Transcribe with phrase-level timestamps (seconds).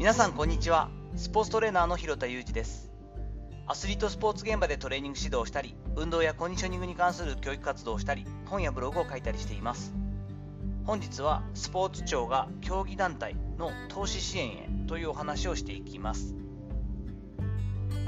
[0.00, 0.88] 皆さんこんにちは。
[1.14, 2.90] スポーツトレーナーの広田裕二です。
[3.66, 9.92] アスリートスポーツ現場でトレーニング指導をしたり運動やコンディショニングに関する教育活動をしたり本やブログを書いたりしています。
[10.86, 16.34] 本日はスポーツ庁が競技団体の投資支援へというお話をしていきます。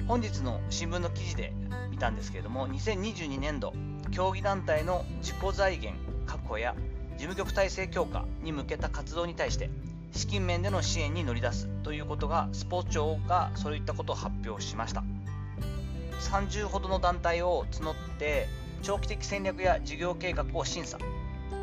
[0.08, 1.52] 本日の新聞の記事で
[1.90, 3.74] 見たんですけれども2022年度
[4.12, 6.74] 競技団体の自己財源確保や
[7.18, 9.68] 事務局体制強化に向けた活動に対して
[10.12, 15.02] 資金面での支援に乗り出すということがスポーツ庁がそういったことを発表しました。
[16.20, 18.46] 30ほどの団体を募って
[18.82, 20.98] 長期的戦略や事業計画を審査。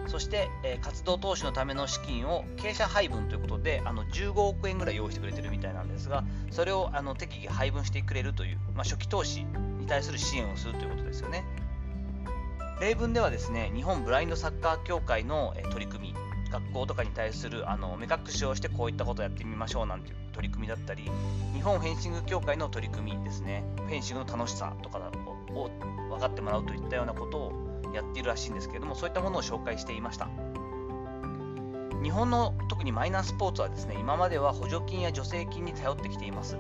[0.07, 11.43] そして、え活動投資のための資金を傾斜配分ということであの15億円ぐらい用意してくれてるみたいなんですがそれをあの適宜配分してくれるという、まあ、初期投資に対する支援をするということですよね。
[12.81, 21.03] 例文ではですね日本ブラインドサッカー協会の、取り組み学校とかに対するあの目隠しをしてこういったことをやってみましょうなんていう取り組みだったり
[21.53, 23.63] 日本フェンシング協会の取り組みですね。
[23.77, 24.99] フェンシングの楽しさとか
[25.53, 25.69] を
[26.09, 30.27] 分かってもらうといったようなことをやっているらしいんですけれどもそういったものを紹介していました。
[32.01, 36.57] 日本の特にマイナースポーツはですね今までは補助金や助成金に頼ってきています。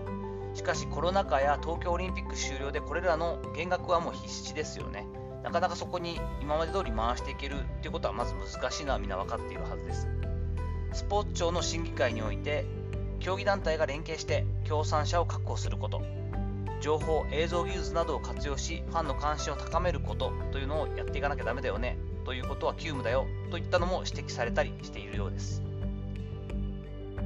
[0.53, 5.07] しかしコロナ禍や東京オリンピック終了でこれらの減額はもう必至ですよね。
[5.43, 10.07] なかなかそこに今まで通り回していけるということはまず難しいのはみんな分かっているはずです。
[10.93, 12.65] スポーツ庁の審議会において
[13.19, 16.01] 競技団体が連携して協賛者を確保すること。
[16.81, 21.97] 情報映像技術などを活用しファンの関心を高めることというのをやっていかなきゃダメだよね。
[22.25, 23.25] ということは急務だよ。
[23.51, 25.61] といったのも指摘されたりしているようです。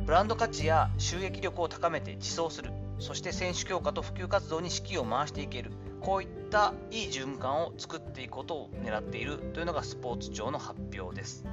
[0.06, 2.72] ブランド価値や収益力を高めて自走する。
[3.00, 5.72] そして選手強化と普及活動に資金を回していける。
[6.04, 11.46] こういったいい循環を作っていくことを狙っているというのがスポーツ庁の発表です。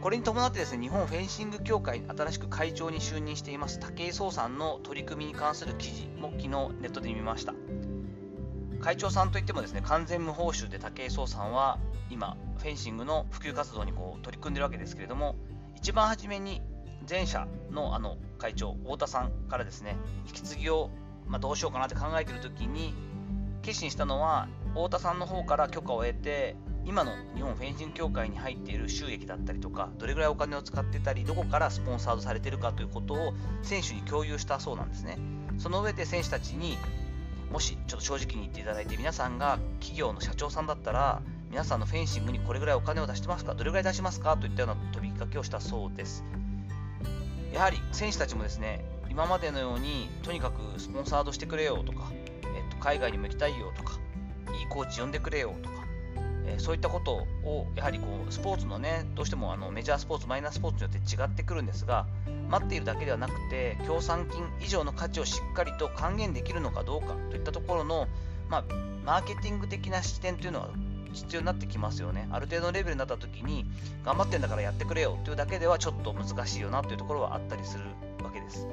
[0.00, 7.54] これに伴ってですね日本フェンシング協会新しく会長に就任しています武井壮さんの取り組みに関する記事も昨日ネットで見ました。
[8.80, 11.78] 会長さんといってもですね完全無報酬で武井壮さんは
[12.10, 15.34] 今フェンシングの普及活動にこう取り組んでるわけですけれども
[15.74, 16.62] 一番初めに
[17.08, 19.96] 前社のあの会長太田さんからですね
[20.26, 20.90] 引き継ぎを、
[21.28, 22.94] まあ、どうしようかなって考えてる時に
[23.62, 35.18] 決心したのは太田さんの方から許可を得て今の日本フェンシング協会に入っている収益だったりとかどれぐらいお金を使ってたりどこからスポンサードされてるかということを選手に共有したそうなんですね。
[35.58, 36.78] その上で選手たちに
[37.52, 46.24] もしちょっと正直に言っていただいて皆さんが企業の社長さんだったら皆さんのフェンシングにこれぐらいお金を出してますかどれぐらい出しますかといったような飛びかけをしたそうです。
[47.52, 52.10] やはり選手たちもですね今までのようにとにかくスポンサードしてくれよとか、
[52.42, 53.98] えっと、海外にも行きたいよとか
[54.58, 55.74] いいコーチ呼んでくれよとか、
[56.46, 62.06] えー、そういったことをやはりこうスポーツのねどうしてもあのメジャースポーツマイナースポーツによって違ってくるんですが
[62.48, 68.08] 待っているだけではなくて協賛金以上の価値をしっかりと還元できるのかどうかといったところの、
[68.48, 68.64] まあ、
[69.04, 70.70] マーケティング的な視点というのは
[71.12, 72.28] 必要になってきますよね。
[72.30, 73.64] ある程度のレベルになった時に、
[74.04, 77.84] 頑張ってんだからやってくれよというだけではちょっと難しいよなというところはあったりする
[78.24, 78.66] わけです。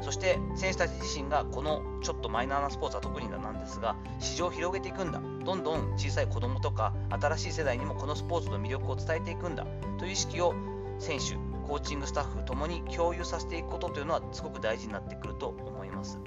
[0.00, 5.20] そして選手たち自身がこのちょっとマイナーなスポーツは特になんですが市場を広げていくんだ。
[5.44, 9.66] どんどん小さい子供とか新しい世代にもこのスポーツの魅力を伝えていくんだ。
[9.98, 10.54] という意識を
[10.98, 11.34] 選手
[11.66, 16.18] コーチングスタッフともに共有させていくことというのはすごく大事になってくると思います。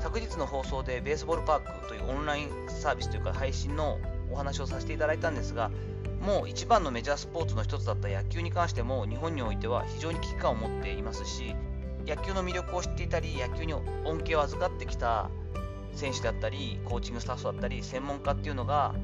[0.00, 3.98] 昨日の放送でベースボールパークというオンラインサービスというか配信の
[4.30, 5.70] お話をさせていただいたんですが、
[6.24, 11.54] もう一番のメジャースポーツの一つだった野球に関しても、日本においては非常に危機感を持っていますし、
[12.06, 15.28] 野球の魅力を知っていたり、野球に恩恵を預かってきた
[15.92, 18.94] 選手だったり、コーチングスタッフだったり、専門家っていうのが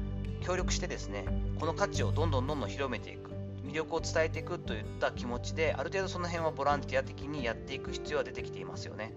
[0.41, 1.25] 協力してですね、
[1.59, 3.29] この価値をどんどんどんどん広めていく、
[3.67, 9.13] 魅力を伝えていくといった気持ちで、ある程度その辺はボランティア的にやっていく必要は出てきていますよね。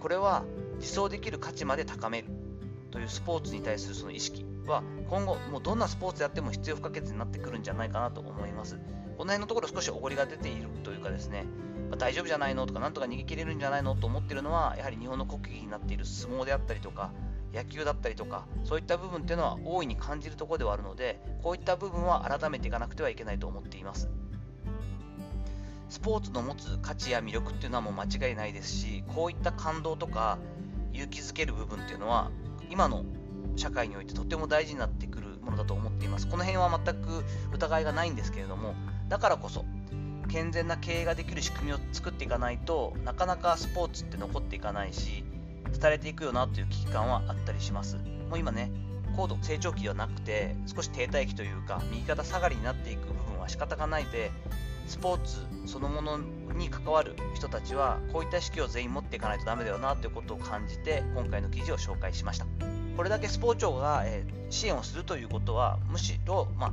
[0.00, 0.44] これは
[0.80, 2.28] 自走できる価値まで高める
[2.90, 8.76] というスポーツに対するその意識は今後もうどんなスポーツやっても必要不可欠になってくるんじゃないかなと思います。
[9.16, 11.46] この辺のところ少しおごりが出ているというかですね、
[11.90, 17.12] まあ、大丈夫じゃないのとかなんとか逃げ切れるんじゃないのと思ってるのはやはり日本の国技になっている相撲であったりとか
[17.54, 24.10] 野球だったりとかそういった部分っていうのは大いに感じるところではあるのでこういった部分は改めていかなくてはいけないと思っています
[25.88, 30.38] スポーツの持つ価値や魅力っていうのはもう間違いないですしこういった感動とか
[30.92, 32.30] 勇気づける部分っていうのは
[32.68, 33.04] 今の
[33.56, 36.26] 社会においてとても大事になってくるものだと思っています。
[36.26, 38.74] この辺は全く疑いがないんですけれども、
[39.08, 39.64] だからこそ、
[40.28, 45.24] 健全な経営ができる仕組みを作っていかないとなかなかスポーツって残っていかないし、
[45.80, 47.96] 廃れていくよなという危機感はあったりします。
[48.28, 48.70] もう今ね、
[49.16, 54.30] 高度成長期ではなくて、少し停滞期というか、右肩下がりになっていく部分は仕方がないで、
[54.86, 56.18] スポーツそのもの
[56.54, 62.46] に関わる人たちはこういった意識を全員持っていかないとダメだよなということを感じて今回の記事を紹介しました
[62.96, 66.72] これだけスポーツ庁が、え、支援をするということはむしろ、まあ、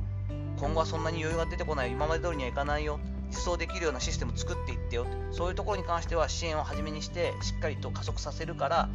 [0.58, 2.98] 今後はそんなに余裕が出てこない今まで通りにはいかないよ
[3.28, 8.88] 実装できるようなシステムを作っていってよそういうところに関しては支援をはじめにしてしっかりと加速させるから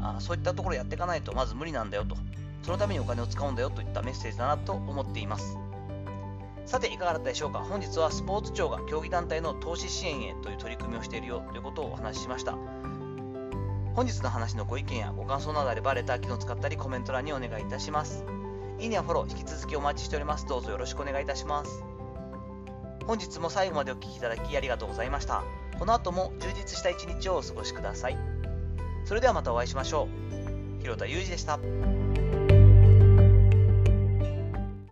[0.00, 2.16] あそういったところやっていかないとまず無理なんだよと。
[2.62, 5.56] そのためにお金を使うんだよといったメッセージだなと思っています。
[6.64, 7.60] さていかがだったでしょうか？
[7.60, 12.56] 本日はスポーツ庁が競技団体の投資支援へという取り組みをしているよということをお話ししました。
[13.96, 18.26] 本日の話のご意見やご感想などあればレター機能を使ったりコメント欄にお願いいたします。
[18.78, 20.46] いいねやフォロー引き続きお待ちしております。
[20.46, 21.82] どうぞよろしくお願いいたします。
[23.06, 25.44] 本日も最後までお聴きいただきありがとうございました。
[25.78, 28.18] この後も充実した一日をお過ごしください。
[29.06, 30.08] それではまたお会いしましょ
[30.78, 30.80] う。
[30.82, 31.58] 広田裕二でした。